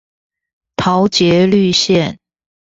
[0.77, 2.17] 桃捷綠線